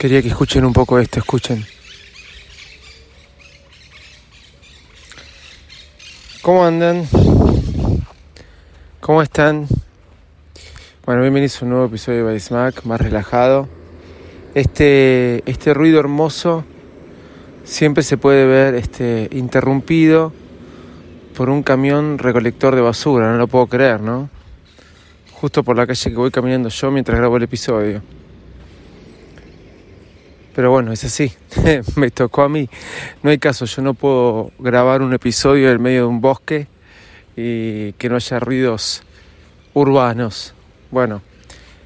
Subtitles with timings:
[0.00, 1.62] Quería que escuchen un poco esto, escuchen.
[6.40, 7.06] ¿Cómo andan?
[9.00, 9.66] ¿Cómo están?
[11.04, 13.68] Bueno, bienvenidos a un nuevo episodio de Smack, más relajado.
[14.54, 16.64] Este, este ruido hermoso
[17.64, 20.32] siempre se puede ver este, interrumpido
[21.40, 24.28] por un camión recolector de basura, no lo puedo creer, ¿no?
[25.32, 28.02] Justo por la calle que voy caminando yo mientras grabo el episodio.
[30.54, 31.32] Pero bueno, es así.
[31.96, 32.68] Me tocó a mí.
[33.22, 36.66] No hay caso, yo no puedo grabar un episodio en medio de un bosque
[37.34, 39.02] y que no haya ruidos
[39.72, 40.52] urbanos.
[40.90, 41.22] Bueno,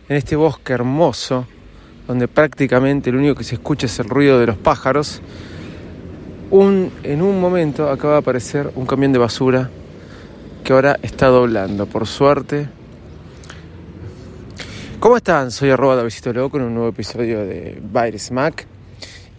[0.08, 1.46] en este bosque hermoso,
[2.08, 5.22] donde prácticamente lo único que se escucha es el ruido de los pájaros,
[6.62, 9.70] en un momento acaba de aparecer un camión de basura
[10.62, 11.86] que ahora está doblando.
[11.86, 12.68] Por suerte,
[15.00, 15.50] ¿Cómo están?
[15.50, 18.66] Soy arroba Davidito Loco con un nuevo episodio de Baile Smack.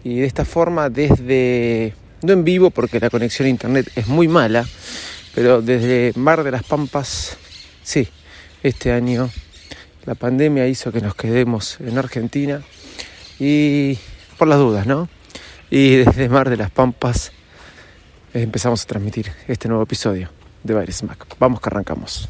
[0.04, 4.28] Y de esta forma, desde, no en vivo porque la conexión a internet es muy
[4.28, 4.64] mala,
[5.34, 7.38] pero desde Mar de las Pampas,
[7.82, 8.08] sí,
[8.62, 9.32] este año
[10.06, 12.62] la pandemia hizo que nos quedemos en Argentina
[13.40, 13.98] y
[14.38, 15.10] por las dudas, ¿no?
[15.70, 17.32] Y desde Mar de las Pampas
[18.34, 20.30] empezamos a transmitir este nuevo episodio
[20.64, 21.38] de Baile Smack.
[21.40, 22.30] Vamos que arrancamos.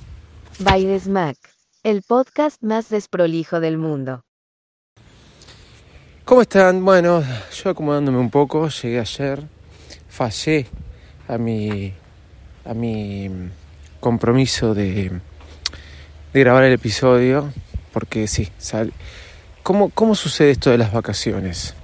[0.60, 1.38] Baile Smack
[1.86, 4.24] el podcast más desprolijo del mundo.
[6.26, 6.84] ¿Cómo están?
[6.84, 9.44] Bueno, yo acomodándome un poco, llegué ayer,
[10.10, 10.66] fallé
[11.28, 11.94] a mi,
[12.66, 13.30] a mi
[14.00, 15.12] compromiso de,
[16.34, 17.54] de grabar el episodio,
[17.94, 18.92] porque sí, sale.
[19.62, 21.76] ¿Cómo, ¿Cómo sucede esto de las vacaciones?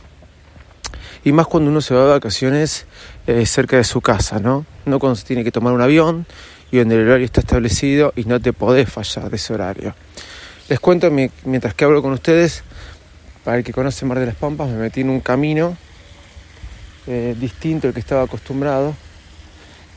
[1.24, 2.86] Y más cuando uno se va de vacaciones
[3.28, 4.66] eh, cerca de su casa, ¿no?
[4.86, 6.26] No cuando se tiene que tomar un avión
[6.72, 9.94] y donde el horario está establecido y no te podés fallar de ese horario.
[10.70, 12.64] Les cuento mientras que hablo con ustedes,
[13.44, 15.76] para el que conoce Mar de las Pampas, me metí en un camino
[17.08, 18.96] eh, distinto al que estaba acostumbrado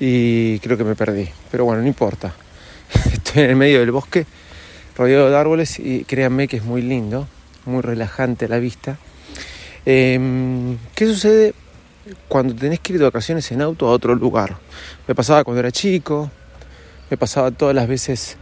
[0.01, 1.29] y creo que me perdí.
[1.51, 2.34] Pero bueno, no importa.
[3.13, 4.27] Estoy en el medio del bosque,
[4.97, 7.29] rodeado de árboles y créanme que es muy lindo,
[7.67, 8.99] muy relajante la vista.
[9.87, 11.55] Em, ¿Qué sucede
[12.28, 14.56] cuando tenés que ir de vacaciones en auto a otro lugar?
[15.06, 16.31] Me pasaba cuando era chico,
[17.11, 18.39] me pasaba todas las veces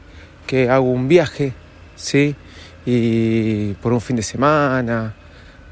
[0.46, 1.52] que hago un viaje,
[1.96, 2.36] ¿sí?
[2.86, 5.14] Y por un fin de semana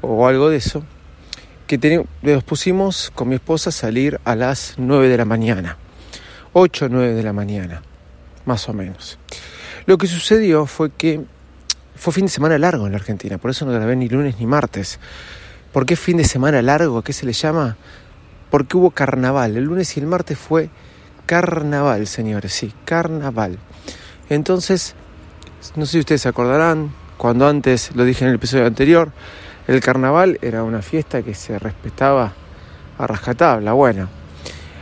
[0.01, 0.83] o algo de eso,
[1.67, 5.77] que nos pusimos con mi esposa a salir a las 9 de la mañana,
[6.51, 7.81] 8 o 9 de la mañana,
[8.45, 9.17] más o menos.
[9.85, 11.21] Lo que sucedió fue que
[11.95, 14.45] fue fin de semana largo en la Argentina, por eso no grabé ni lunes ni
[14.45, 14.99] martes.
[15.71, 16.97] ¿Por qué fin de semana largo?
[16.97, 17.77] ¿A qué se le llama?
[18.49, 19.55] Porque hubo carnaval.
[19.55, 20.69] El lunes y el martes fue
[21.25, 23.57] carnaval, señores, sí, carnaval.
[24.29, 24.95] Entonces,
[25.75, 29.11] no sé si ustedes se acordarán, cuando antes, lo dije en el episodio anterior,
[29.67, 32.33] el carnaval era una fiesta que se respetaba
[32.97, 33.71] a rajatabla.
[33.71, 34.09] Bueno,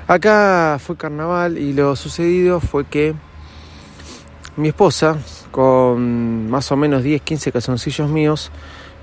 [0.07, 3.13] acá fue carnaval y lo sucedido fue que
[4.55, 5.17] mi esposa,
[5.51, 8.51] con más o menos 10, 15 calzoncillos míos,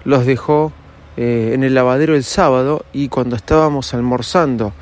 [0.05, 0.73] los dejó
[1.17, 4.73] eh, en el lavadero el sábado y cuando estábamos almorzando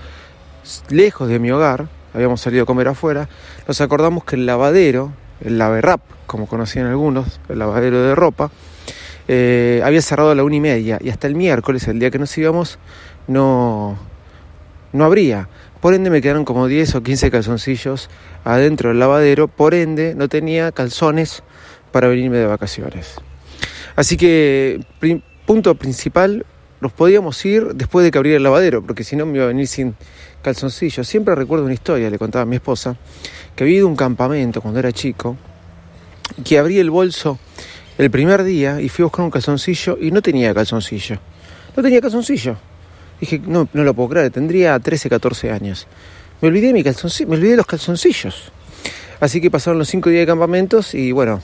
[0.89, 3.29] lejos de mi hogar, habíamos salido a comer afuera,
[3.69, 8.51] nos acordamos que el lavadero, el laverrap, como conocían algunos, el lavadero de ropa,
[9.27, 12.19] eh, había cerrado a la una y media y hasta el miércoles, el día que
[12.19, 12.79] nos íbamos,
[13.27, 13.99] no,
[14.93, 15.49] no habría.
[15.81, 18.09] Por ende me quedaron como 10 o 15 calzoncillos
[18.45, 21.43] adentro del lavadero, por ende no tenía calzones
[21.93, 23.17] para venirme de vacaciones.
[23.97, 24.81] Así que,
[25.47, 26.45] punto principal,
[26.81, 29.49] nos podíamos ir después de que abriera el lavadero, porque si no me iba a
[29.49, 29.95] venir sin
[30.43, 31.07] calzoncillos.
[31.07, 32.97] Siempre recuerdo una historia, le contaba a mi esposa,
[33.57, 35.37] que había ido a un campamento cuando era chico,
[36.45, 37.39] que abrí el bolso
[37.97, 41.19] el primer día y fui a buscar un calzoncillo y no tenía calzoncillo.
[41.77, 42.57] No tenía calzoncillo.
[43.21, 45.87] Dije, no, no lo puedo creer, tendría 13, 14 años.
[46.41, 48.53] Me olvidé, mi calzoncillo, me olvidé los calzoncillos.
[49.21, 51.41] Así que pasaron los cinco días de campamentos y bueno,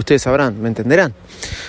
[0.00, 1.14] ustedes sabrán, me entenderán.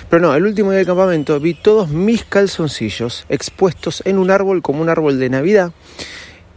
[0.09, 4.61] Pero no, el último día del campamento vi todos mis calzoncillos expuestos en un árbol
[4.61, 5.71] como un árbol de Navidad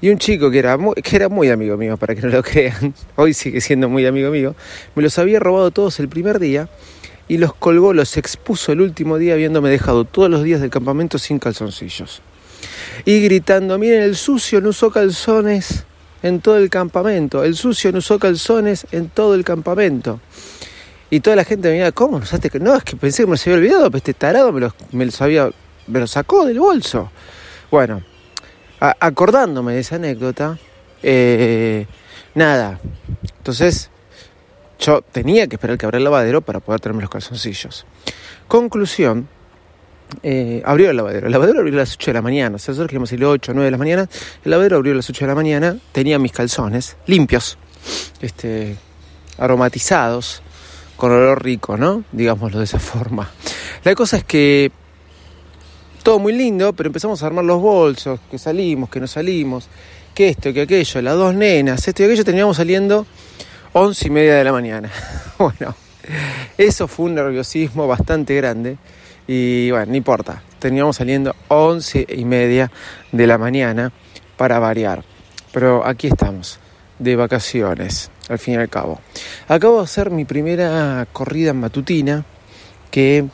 [0.01, 2.43] Y un chico que era, muy, que era muy amigo mío, para que no lo
[2.45, 4.55] crean, hoy sigue siendo muy amigo mío,
[4.95, 6.69] me los había robado todos el primer día
[7.29, 11.19] y los colgó, los expuso el último día habiéndome dejado todos los días del campamento
[11.19, 12.23] sin calzoncillos.
[13.05, 15.85] Y gritando, miren, el sucio no usó calzones
[16.23, 20.21] en todo el campamento, el sucio no usó calzones en todo el campamento.
[21.11, 22.21] Y toda la gente me decía, ¿cómo?
[22.61, 25.07] No, es que pensé que me los había olvidado, pero este tarado me los, me
[25.07, 25.51] los, había,
[25.87, 27.11] me los sacó del bolso.
[27.71, 28.03] Bueno,
[28.81, 30.59] acordándome de esa anécdota,
[31.03, 31.87] eh,
[32.35, 32.79] nada.
[33.39, 33.91] Entonces,
[34.79, 37.87] yo tenía que esperar que abra el lavadero para poder tenerme los calzoncillos.
[38.47, 39.29] Conclusión,
[40.23, 41.27] eh, abrió el lavadero.
[41.27, 42.57] El lavadero abrió a las 8 de la mañana.
[42.57, 44.09] O sea, nosotros queríamos ir a las 8 o 9 de la mañana.
[44.45, 45.77] El lavadero abrió a las 8 de la mañana.
[45.93, 47.59] Tenía mis calzones limpios,
[48.21, 48.77] este,
[49.37, 50.43] aromatizados,
[50.99, 52.03] con olor rico, ¿no?
[52.11, 53.31] Digámoslo de esa forma.
[53.85, 54.71] La cosa es que
[56.03, 59.69] todo muy lindo, pero empezamos a armar los bolsos, que salimos, que no salimos,
[60.13, 63.07] que esto, que aquello, las dos nenas, esto y aquello, teníamos saliendo
[63.75, 64.91] 11 y media de la mañana.
[65.39, 65.77] bueno,
[66.59, 68.77] eso fue un nerviosismo bastante grande
[69.29, 72.73] y bueno, no importa, teníamos saliendo 11 y media
[73.13, 73.93] de la mañana
[74.37, 75.05] para variar.
[75.53, 76.59] Pero aquí estamos,
[76.99, 79.01] de vacaciones, al fin y al cabo.
[79.49, 82.25] Acabo de hacer mi primera corrida matutina,
[82.91, 83.27] que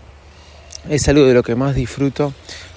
[0.89, 2.33] es algo de lo que más disfruto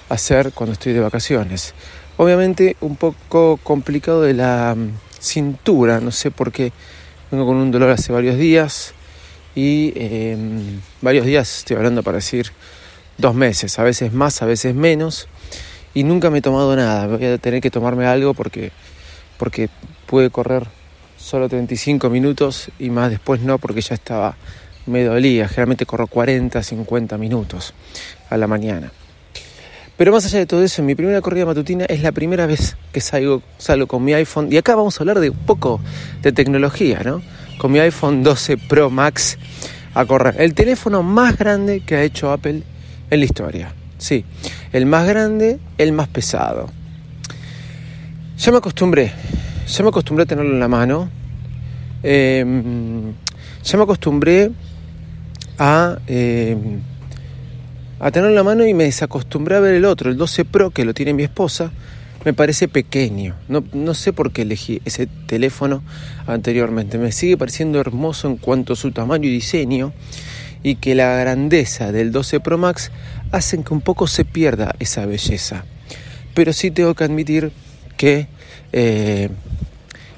[0.08, 1.74] hacer cuando estoy de vacaciones.
[2.16, 6.72] Obviamente un poco complicado de la mm, cintura, no sé por qué
[7.30, 8.94] vengo con un dolor hace varios días
[9.54, 12.52] y em, varios días estoy hablando para decir
[13.18, 15.28] dos meses, a veces más, a veces menos
[15.94, 18.72] y nunca me he tomado nada, voy a tener que tomarme algo porque,
[19.36, 19.68] porque
[20.06, 20.66] pude correr
[21.28, 24.34] solo 35 minutos y más después no porque ya estaba,
[24.86, 27.74] me dolía, generalmente corro 40, 50 minutos
[28.30, 28.90] a la mañana.
[29.98, 32.78] Pero más allá de todo eso, en mi primera corrida matutina es la primera vez
[32.92, 34.48] que salgo, salgo con mi iPhone.
[34.50, 35.80] Y acá vamos a hablar de un poco
[36.22, 37.20] de tecnología, ¿no?
[37.58, 39.36] Con mi iPhone 12 Pro Max
[39.92, 40.36] a correr.
[40.38, 42.62] El teléfono más grande que ha hecho Apple
[43.10, 43.74] en la historia.
[43.98, 44.24] Sí,
[44.72, 46.70] el más grande, el más pesado.
[48.38, 49.12] Ya me acostumbré,
[49.68, 51.10] ya me acostumbré a tenerlo en la mano.
[52.02, 53.12] Em,
[53.62, 54.50] ya me acostumbré
[55.58, 55.98] a...
[56.06, 56.80] Em,
[58.00, 60.70] a tenerlo en la mano y me desacostumbré a ver el otro, el 12 Pro
[60.70, 61.72] que lo tiene mi esposa,
[62.24, 63.34] me parece pequeño.
[63.48, 65.82] No, no sé por qué elegí ese teléfono
[66.26, 66.96] anteriormente.
[66.96, 69.92] Me sigue pareciendo hermoso en cuanto a su tamaño y diseño
[70.62, 72.90] y que la grandeza del 12 Pro Max
[73.32, 75.64] hacen que un poco se pierda esa belleza.
[76.34, 77.52] Pero sí tengo que admitir
[77.98, 78.28] que
[78.72, 79.28] eh,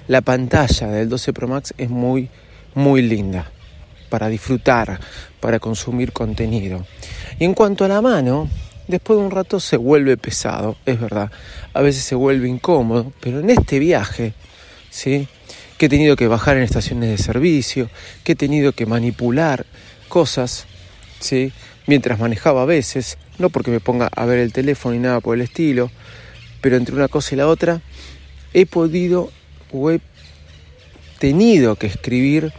[0.07, 2.29] la pantalla del 12 Pro Max es muy,
[2.75, 3.51] muy linda
[4.09, 5.01] para disfrutar,
[5.41, 6.87] para consumir contenido.
[7.41, 8.49] Y en cuanto a la mano,
[8.87, 11.31] después de un rato se vuelve pesado, es verdad.
[11.73, 14.35] A veces se vuelve incómodo, pero en este viaje,
[14.91, 15.27] ¿sí?
[15.79, 17.89] que he tenido que bajar en estaciones de servicio,
[18.23, 19.65] que he tenido que manipular
[20.09, 20.67] cosas,
[21.21, 21.53] ¿sí?
[21.87, 25.37] mientras manejaba a veces, no porque me ponga a ver el teléfono y nada por
[25.37, 25.91] el estilo,
[26.61, 27.81] pero entre una cosa y la otra,
[28.53, 29.31] he podido
[29.73, 30.01] o he
[31.19, 32.53] tenido que escribir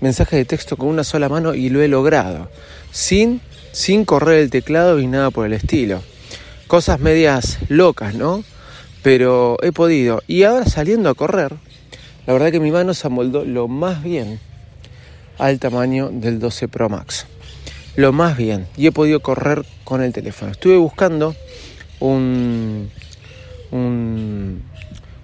[0.00, 2.50] mensajes de texto con una sola mano y lo he logrado,
[2.90, 3.40] sin,
[3.72, 6.02] sin correr el teclado y nada por el estilo.
[6.66, 8.42] Cosas medias locas, ¿no?
[9.02, 10.22] Pero he podido.
[10.26, 11.54] Y ahora saliendo a correr,
[12.26, 14.38] la verdad que mi mano se amoldó lo más bien
[15.38, 17.26] al tamaño del 12 Pro Max.
[17.96, 18.66] Lo más bien.
[18.76, 20.52] Y he podido correr con el teléfono.
[20.52, 21.34] Estuve buscando
[21.98, 22.90] un,
[23.70, 24.62] un,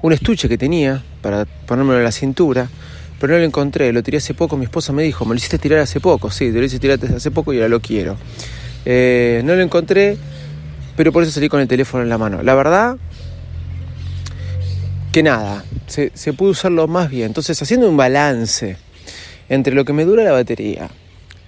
[0.02, 2.68] un estuche que tenía para ponérmelo en la cintura
[3.18, 5.58] pero no lo encontré, lo tiré hace poco, mi esposa me dijo, me lo hiciste
[5.58, 8.16] tirar hace poco, sí, te lo hice tirar hace poco y ahora lo quiero.
[8.84, 10.18] Eh, no lo encontré,
[10.96, 12.42] pero por eso salí con el teléfono en la mano.
[12.42, 12.98] La verdad
[15.12, 17.28] que nada, se, pudo usarlo más bien.
[17.28, 18.76] Entonces, haciendo un balance
[19.48, 20.90] entre lo que me dura la batería,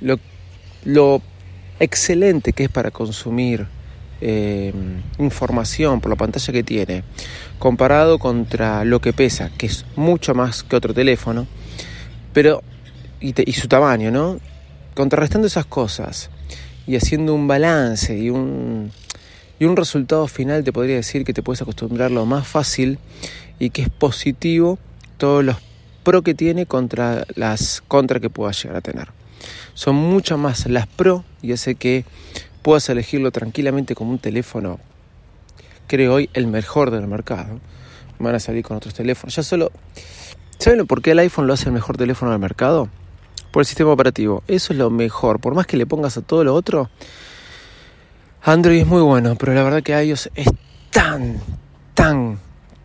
[0.00, 0.18] lo,
[0.84, 1.20] lo
[1.80, 3.66] excelente que es para consumir
[4.20, 4.72] eh,
[5.18, 7.04] información por la pantalla que tiene,
[7.58, 11.46] comparado contra lo que pesa, que es mucho más que otro teléfono,
[12.32, 12.62] pero
[13.20, 14.38] y, su tamaño, ¿no?
[14.94, 16.30] Contrarrestando esas cosas
[16.86, 18.90] y haciendo un balance y un,
[19.58, 22.98] y un resultado final, te podría decir que te puedes acostumbrar lo más fácil
[23.58, 24.78] y que es positivo
[25.16, 25.56] todos los
[26.02, 29.08] pro que tiene contra las contra que pueda llegar a tener.
[29.74, 32.04] Son mucho más las pro y hace que
[32.68, 34.78] puedas elegirlo tranquilamente como un teléfono,
[35.86, 37.60] creo hoy el mejor del mercado.
[38.18, 39.34] Van a salir con otros teléfonos.
[39.34, 39.72] Ya solo.
[40.58, 42.90] ¿Saben por qué el iPhone lo hace el mejor teléfono del mercado?
[43.52, 44.42] Por el sistema operativo.
[44.48, 45.40] Eso es lo mejor.
[45.40, 46.90] Por más que le pongas a todo lo otro,
[48.42, 50.48] Android es muy bueno, pero la verdad que iOS es
[50.90, 51.40] tan,
[51.94, 52.38] tan,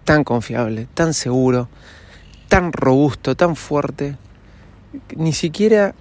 [0.05, 1.67] tan confiable, tan seguro,
[2.47, 4.15] tan robusto, tan fuerte.
[5.17, 5.93] Ni siquiera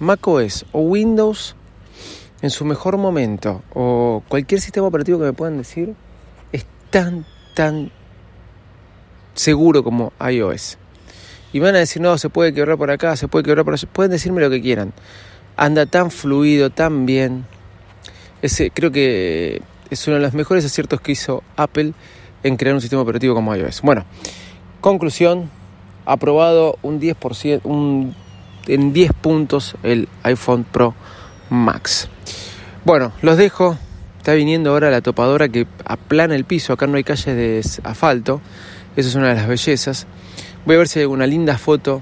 [0.00, 1.54] macOS o Windows
[2.42, 5.94] en su mejor momento o cualquier sistema operativo que me puedan decir
[6.52, 7.24] es tan,
[7.54, 7.90] tan
[9.34, 10.78] seguro como iOS.
[11.52, 13.88] Y van a decir, no, se puede quebrar por acá, se puede quebrar por allá.
[13.90, 14.92] Pueden decirme lo que quieran.
[15.56, 17.46] Anda tan fluido, tan bien.
[18.42, 21.94] Ese, creo que es uno de los mejores aciertos que hizo Apple
[22.42, 23.80] en crear un sistema operativo como iOS.
[23.82, 24.04] Bueno,
[24.80, 25.48] conclusión,
[26.04, 28.14] aprobado un 10%, un,
[28.66, 30.94] en 10 puntos el iPhone Pro
[31.48, 32.10] Max.
[32.86, 33.76] Bueno, los dejo.
[34.18, 36.72] Está viniendo ahora la topadora que aplana el piso.
[36.72, 38.40] Acá no hay calles de asfalto.
[38.94, 40.06] Eso es una de las bellezas.
[40.64, 42.00] Voy a ver si hay alguna linda foto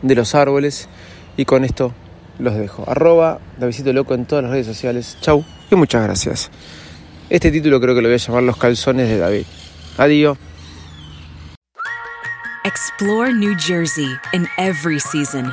[0.00, 0.88] de los árboles.
[1.36, 1.92] Y con esto
[2.38, 2.88] los dejo.
[2.88, 5.18] Arroba Davidito Loco en todas las redes sociales.
[5.20, 6.50] Chau y muchas gracias.
[7.28, 9.44] Este título creo que lo voy a llamar Los calzones de David.
[9.98, 10.38] Adiós.
[12.64, 15.52] Explore New Jersey in every season.